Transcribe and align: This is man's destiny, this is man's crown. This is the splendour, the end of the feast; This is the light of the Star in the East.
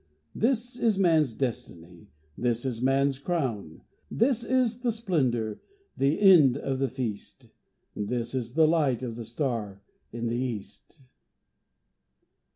This 0.33 0.79
is 0.79 0.97
man's 0.97 1.35
destiny, 1.35 2.09
this 2.35 2.65
is 2.65 2.81
man's 2.81 3.19
crown. 3.19 3.81
This 4.09 4.43
is 4.43 4.79
the 4.79 4.91
splendour, 4.91 5.59
the 5.95 6.19
end 6.19 6.57
of 6.57 6.79
the 6.79 6.89
feast; 6.89 7.51
This 7.95 8.33
is 8.33 8.55
the 8.55 8.67
light 8.67 9.03
of 9.03 9.15
the 9.15 9.23
Star 9.25 9.83
in 10.11 10.25
the 10.25 10.37
East. 10.39 11.03